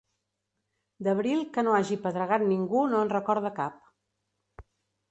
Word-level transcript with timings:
D'abril 1.07 1.43
que 1.59 1.65
no 1.67 1.75
hagi 1.81 1.99
pedregat 2.07 2.47
ningú 2.53 2.83
no 2.95 3.05
en 3.05 3.17
recorda 3.17 3.57
cap. 3.63 4.67